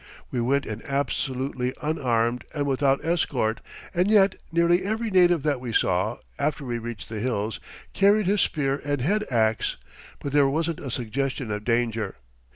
We 0.31 0.41
went 0.41 0.65
in 0.65 0.81
absolutely 0.81 1.75
unarmed 1.79 2.43
and 2.55 2.65
without 2.65 3.05
escort, 3.05 3.61
and 3.93 4.09
yet 4.09 4.33
nearly 4.51 4.83
every 4.83 5.11
native 5.11 5.43
that 5.43 5.59
we 5.61 5.71
saw, 5.71 6.17
after 6.39 6.65
we 6.65 6.79
reached 6.79 7.07
the 7.07 7.19
hills, 7.19 7.59
carried 7.93 8.25
his 8.25 8.41
spear 8.41 8.81
and 8.83 8.99
head 9.01 9.25
ax; 9.29 9.77
but 10.17 10.31
there 10.31 10.49
wasn't 10.49 10.79
a 10.79 10.89
suggestion 10.89 11.51
of 11.51 11.65
danger. 11.65 12.15